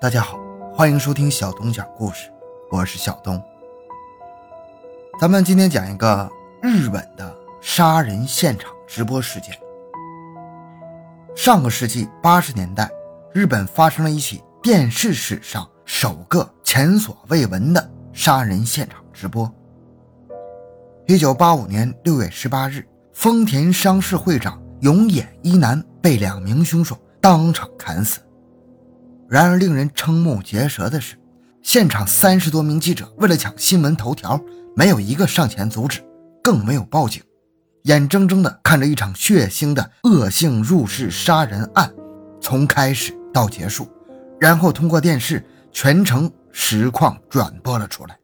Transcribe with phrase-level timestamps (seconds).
[0.00, 0.38] 大家好，
[0.72, 2.30] 欢迎收听小东讲故事，
[2.70, 3.38] 我是小东。
[5.20, 6.26] 咱们今天讲一个
[6.62, 9.54] 日本的杀人现场直播事件。
[11.36, 12.90] 上个世纪八十年代，
[13.34, 19.52] 日本发生了一起电视史上首个前所未闻的杀人现场直播。
[21.06, 28.18] 一九八五年六月十八日，丰田商事会长永野一男被两名凶手当场砍死。
[29.30, 31.14] 然而，令人瞠目结舌的是，
[31.62, 34.40] 现场三十多名记者为了抢新闻头条，
[34.74, 36.00] 没有一个上前阻止，
[36.42, 37.22] 更没有报警，
[37.84, 41.88] 眼睁睁地看着一场血腥的恶性入室杀人案
[42.40, 43.88] 从开始到结束，
[44.40, 48.18] 然后通过电视全程实况转播了出来。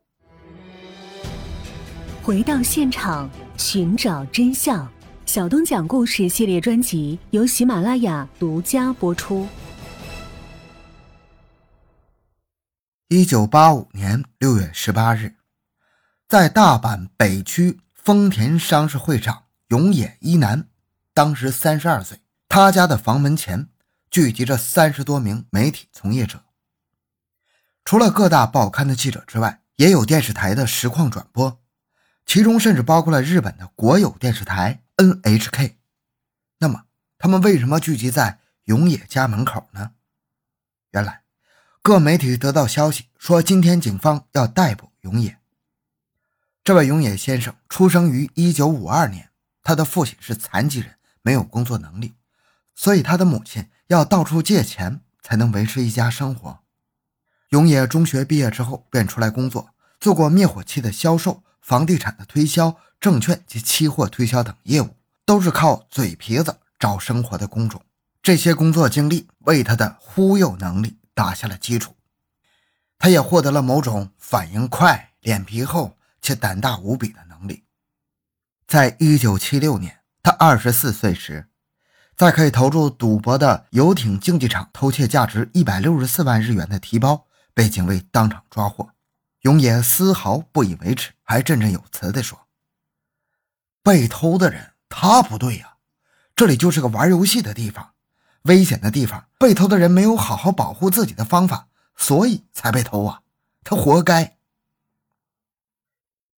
[2.20, 4.84] 回到现场，寻找真相。
[5.24, 9.46] 小东讲故事系列专辑由喜马拉雅独家播出。
[13.08, 15.36] 一九八五年六月十八日，
[16.26, 20.68] 在大阪北区丰田商事会长永野一男，
[21.14, 23.68] 当时三十二岁，他家的房门前
[24.10, 26.42] 聚集着三十多名媒体从业者。
[27.84, 31.62] 除了各大报刊的记者之外，也有电视台的实况转播，
[32.26, 35.76] 其中甚至包括了日本的国有电视台 NHK。
[36.58, 36.86] 那么，
[37.18, 39.92] 他们为什么聚集在永野家门口呢？
[40.90, 41.25] 原来。
[41.86, 45.38] 各媒体得到消息说，今天警方要逮捕永野。
[46.64, 49.30] 这位永野先生出生于1952年，
[49.62, 52.14] 他的父亲是残疾人，没有工作能力，
[52.74, 56.58] 所以他的母亲要到处借钱才能维持一家生活。
[57.50, 59.70] 永野中学毕业之后便出来工作，
[60.00, 64.88] 做过灭火器的销售、房地产的推销、证券及期货推销等业务，
[65.24, 67.80] 都是靠嘴皮子找生活的工种。
[68.20, 70.96] 这些工作经历为他的忽悠能力。
[71.16, 71.96] 打下了基础，
[72.98, 77.64] 他也获得了某种反应快、脸皮厚且胆大无比的能力。
[78.66, 81.48] 在一九七六年，他二十四岁时，
[82.14, 88.90] 在可以投入赌博的游艇竞技场偷窃价值一百六十四万日元的提包，被警卫当场抓获。
[89.40, 92.46] 永野丝毫不以为耻，还振振有词地说
[93.82, 95.76] ：“被偷的人他不对呀，
[96.34, 97.94] 这里就是个玩游戏的地方。”
[98.46, 103.20] 危险的地方，被偷的人没有好好保护自己的方法，所以才被偷啊！
[103.62, 104.36] 他活该。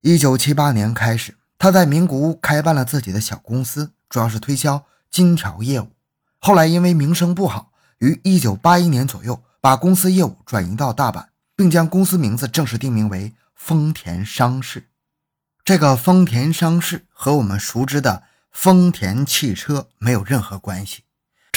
[0.00, 5.90] 一九七八年开始，他在名古屋开办了自己的小公司，主要是推销金条业务。
[6.38, 14.88] 后来因为名声不好，于一九八一年左右把公司业务转移到大阪，并将公司名字正式定名为丰田商事。
[15.64, 21.02] 这个丰田商事和我们熟知的丰田汽车没有任何关系。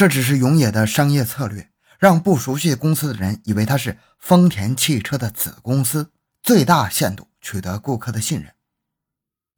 [0.00, 6.10] 这只是永野的商业策略，让不熟悉公司的人以为他是丰田汽车的子公司，
[6.42, 8.54] 最大限度取得顾客的信任。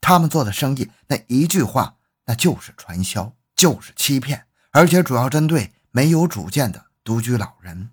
[0.00, 1.94] 他们做的生意，那一句话，
[2.24, 7.90] 那就是传销，就是欺骗，而且主要针对没有主见的独居老人。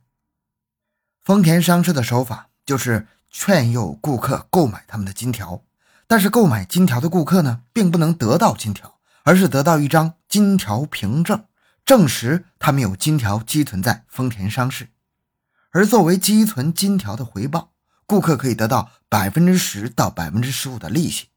[1.22, 5.62] 丰田商事的手法就是劝诱顾客购买他们的金条，
[6.08, 11.46] 但是购买金条的顾客呢，并不能得到金条，而是得到一张金条凭证。
[11.90, 14.90] 证实他们有金条积存在丰田商事，
[15.72, 17.72] 而作为积存金条的回报，
[18.06, 21.30] 顾客可以得到百分之十到百分之十五的利息。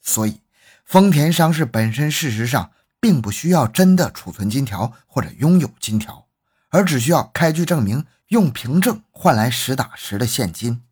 [0.00, 0.40] 所以，
[0.86, 6.26] 丰田商事本身事实上并不需要真的储存金条或者拥有金条，
[6.70, 10.82] 而只需要开具证明，用凭证换来实打实的现金。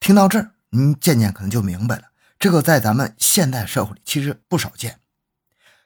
[0.00, 2.04] 听到这儿，您渐渐可能就明白了，
[2.38, 5.00] 这个在咱们现代社会里其实不少见。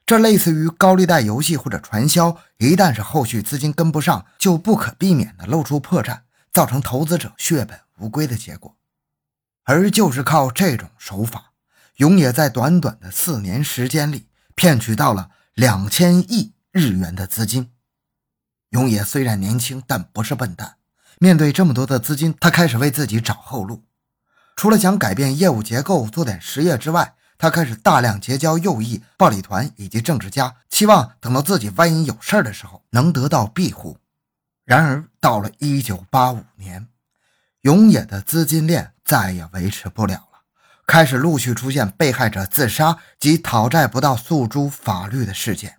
[0.06, 6.20] 这类似于高利贷游戏或者传销，一旦是后续资金跟不上，就不可避免的露出破绽，
[6.52, 8.76] 造成投资者血本无归的结果。
[9.64, 11.50] 而就是靠这种手法，
[11.96, 17.72] 永野在短短的四年时间里骗取到了两千亿日元的资金。
[18.70, 20.76] 永野虽然年轻，但不是笨蛋。
[21.18, 23.82] 面对这么多的资金，他开始为自己找后路。
[24.54, 33.98] 除了想改变业务结构、做点实业之外，他开始大量结交右翼、暴力团以及政治家，期望等到自己万一有事儿的时候能得到庇护。
[34.64, 36.88] 然而，到了1985年，
[37.60, 40.40] 永野的资金链再也维持不了了，
[40.86, 45.78] 开始陆续出现被害者自杀及讨债不到诉诸法律的事件。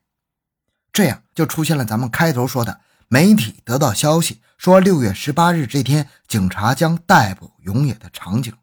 [0.94, 8.54] 这样就出现了咱们开头说的媒体得到消息说6月18日这天警察将逮捕永野的场景。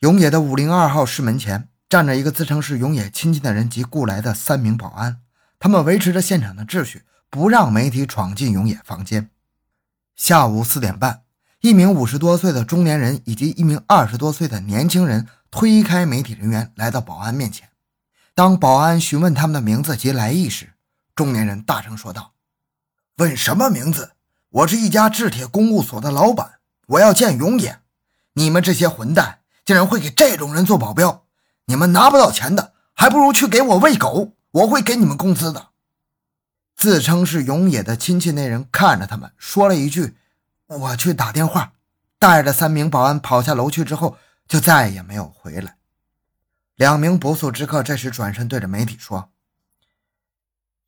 [0.00, 5.20] 永野的五零二号室门前站着一个自称是永野亲戚的人及雇来的三名保安，
[5.58, 9.28] 他们维持着现场的秩序，不让媒体闯进永野房间。
[10.16, 11.24] 下午四点半，
[11.60, 17.68] 一名五十多岁的中年人以及一名二十多岁的年轻人推开媒体人员，来到保安面前。
[18.34, 20.70] 当保安询问他们的名字及来意时，
[21.14, 22.32] 中年人大声说道
[23.18, 24.12] ：“问什么名字？
[24.48, 26.52] 我是一家制铁公务所的老板，
[26.86, 27.80] 我要见永野。
[28.32, 29.39] 你们这些混蛋
[29.70, 31.26] 竟然会给这种人做保镖！
[31.66, 35.68] 你们拿不到钱的，还不如去给我喂狗，我会给你们工资的。”
[36.74, 40.16] 自称是永野的亲戚那人看着他们，说了一句
[40.66, 41.74] ：“我去打电话。”
[42.18, 44.16] 带着三名保安跑下楼去之后，
[44.48, 45.76] 就再也没有回来。
[46.74, 49.30] 两名不速之客这时转身对着媒体说：“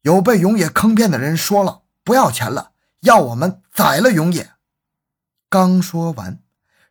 [0.03, 4.51] 有被永野坑骗的人说了，不要钱了，要我们宰了永野。”
[5.49, 6.42] 刚说完，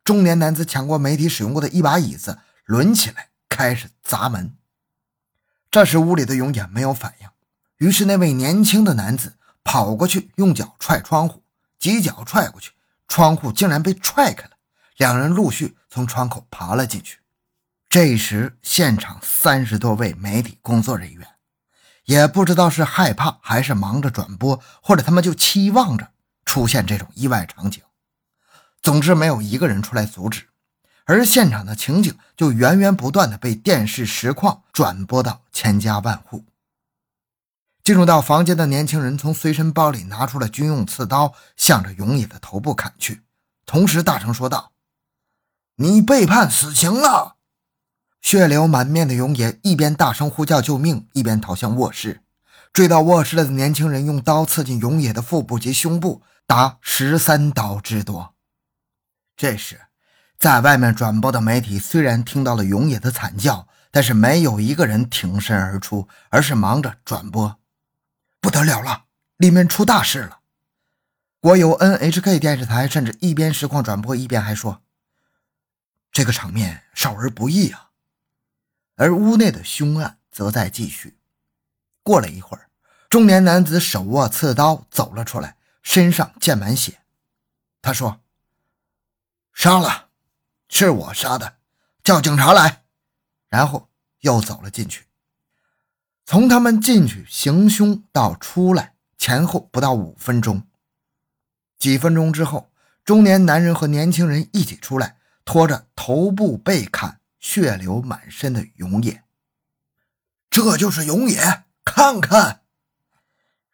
[0.04, 4.56] 中年男子抢过媒体使用过的一把椅子，抡起来开始砸门。
[5.70, 7.28] 这时屋里的永野没有反应。
[7.78, 11.44] 于是，那位年轻的男子跑过去，用脚踹窗户，
[11.80, 12.72] 几脚踹过去，
[13.08, 14.52] 窗户竟然被踹开了。
[14.98, 17.20] 两人陆续从窗口爬了进去。
[17.90, 21.28] 这时，现场三十多位媒体工作人员，
[22.06, 26.12] 也不知道是害怕还是忙着转播，或者他们就期望着
[26.46, 27.82] 出现这种意外场景。
[28.82, 30.48] 总之，没有一个人出来阻止，
[31.06, 36.46] 而现场的情景就源源不断的被电视实况转播到千家万户。
[37.84, 43.22] 进入到房间的年轻人从随身包里拿出了军用刺刀，向着永野的头部砍去，
[43.66, 44.72] 同时大声说道
[45.78, 47.38] ：“你背叛死刑了！”
[48.22, 52.22] 血流满面的永野一边大声呼叫救命，一边逃向卧室。
[52.72, 58.36] 追到卧室的年轻人用刀刺进永野的腹部及胸部，达十三刀之多。
[59.42, 59.88] 这时，
[60.38, 67.60] 在外面转播的媒体虽然听到了永野的惨叫，但是没有一个人挺身而出，而是忙着转播。
[68.40, 69.06] 不得了了，
[69.38, 70.42] 里面出大事了！
[71.40, 74.84] 国有 NHK 电视台甚至一边实况转播，一边还说
[76.14, 77.90] ：“这个场面少儿不宜啊。”
[78.98, 81.18] 而屋内的凶案则在继续。
[82.04, 82.70] 过了一会儿，
[83.10, 87.00] 中年男子手握刺刀走了出来，身上溅满血。
[87.82, 88.22] 他说
[89.54, 90.08] ：“杀了，
[90.70, 91.58] 是我杀的，
[92.04, 92.84] 叫警察来。”
[93.50, 93.90] 然后
[94.22, 95.06] 又走了进去。
[96.26, 100.66] 从他们进去行凶到出来，前后不到五分钟。
[101.78, 102.72] 几分钟之后，
[103.04, 109.24] 中年男人和年轻人一起出来，拖着头部被砍、血流满身的永野。
[110.50, 112.62] 这就是永野，看看，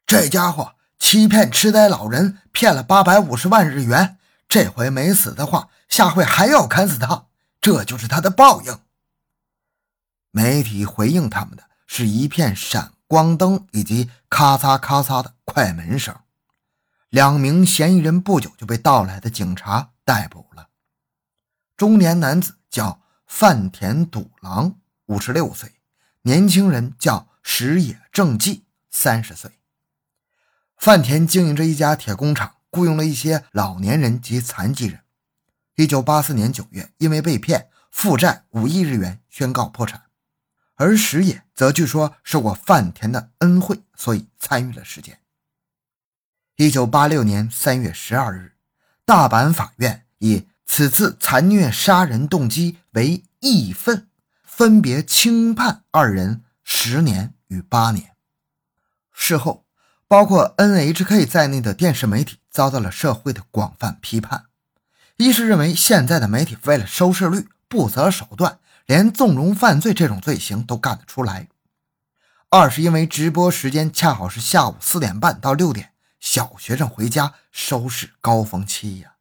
[0.05, 4.16] 这家伙欺骗痴呆老人，骗了八百五十万日元。
[4.47, 7.27] 这回没死的话，下回还要砍死他。
[7.61, 8.79] 这就是他的报应。
[10.31, 11.67] 媒体回应他们的。
[11.89, 16.13] 是一片闪光灯以及咔嚓咔嚓的快门声。
[17.07, 20.67] 两名嫌疑人不久就被到来的警察逮捕了。
[21.77, 25.69] 中年男子叫饭田笃郎，五十六岁；
[26.23, 29.51] 年轻人叫石野正纪，三十岁。
[30.77, 34.99] 饭田经营着一家铁工厂，雇佣了一些老年人及残疾人。
[35.77, 40.03] 一九八四年九月，因为被骗，负债五亿日元，宣告破产。
[40.75, 45.21] 而石野则据说受过饭田的恩惠，所以参与了事件。
[46.57, 48.53] 一九八六年三月十二日，
[49.05, 54.07] 大阪法院以此次残虐杀人动机为义愤，
[54.43, 58.15] 分别轻判二人十年与八年。
[59.11, 59.65] 事后，
[60.07, 64.45] 包括 NHK 在内的电视媒体遭到了社会的广泛批判，
[65.17, 68.59] 一是认为现在的媒体为了收视率不择手段。
[68.87, 71.49] 连纵容犯罪这种罪行都干得出来。
[72.47, 79.15] 二是因为直播时间恰好是下午四点半到六点，小学生回家收视高峰期呀。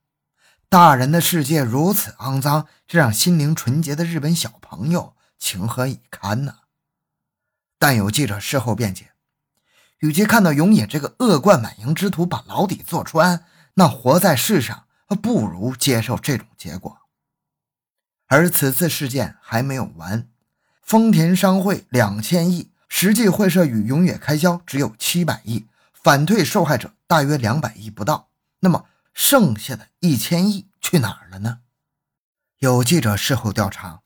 [0.68, 6.58] 大人的世界如此肮脏，这让心灵纯洁的日本小朋友情何以堪呢？
[7.76, 9.10] 但有记者事后辩解，
[10.00, 14.86] 与其看到永野这个恶贯满盈之徒把牢底坐穿，那活在世上
[15.22, 16.98] 不如接受这种结果。
[18.26, 20.28] 而此次事件还没有完，
[20.82, 28.28] 丰田商会两千亿，实际会社与永野开销只有七百亿，反退受害者大约两百亿不到。
[28.60, 31.60] 那么剩下的一千亿去哪儿了呢？
[32.58, 34.00] 有记者事后调查，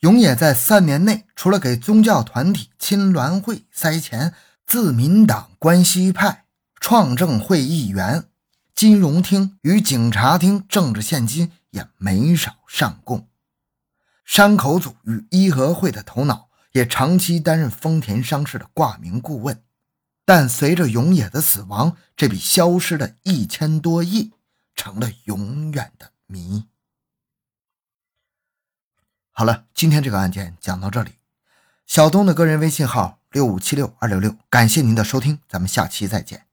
[0.00, 4.34] 永野在三年内除了给宗教团体亲鸾会塞钱，
[4.70, 6.44] 自民党关西派、
[6.78, 8.28] 创政会议员、
[8.72, 13.28] 金融厅与警察厅政治现金也没少上供。
[14.24, 19.60] 山口组与伊和会的头脑也长期担任丰田商事的挂名顾问，
[20.24, 24.30] 但随着永野的死亡，这笔消失的一千多亿
[24.76, 26.66] 成了永远的谜。
[29.32, 31.14] 好了，今天这个案件讲到这里。
[31.88, 36.49] 小东的个人微信号六五七六二六六，感谢您的收听，咱们下期再见。